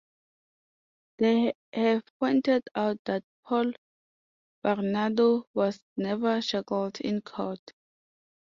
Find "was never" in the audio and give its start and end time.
5.53-6.41